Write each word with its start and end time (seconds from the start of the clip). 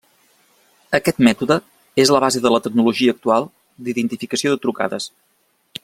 Aquest 0.99 1.19
mètode 1.27 1.57
és 2.03 2.13
la 2.15 2.21
base 2.25 2.41
de 2.47 2.53
la 2.55 2.61
tecnologia 2.69 3.15
actual 3.17 3.47
d'identificació 3.89 4.57
de 4.57 4.63
trucades. 4.65 5.09